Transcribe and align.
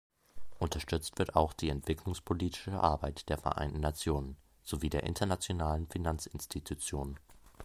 Unterstützt 0.57 1.19
wird 1.19 1.35
auch 1.35 1.53
die 1.53 1.69
entwicklungspolitische 1.69 2.81
Arbeit 2.81 3.29
der 3.29 3.37
Vereinten 3.37 3.81
Nationen 3.81 4.35
sowie 4.63 4.89
der 4.89 5.03
Internationalen 5.03 5.85
Finanzinstitutionen. 5.85 7.19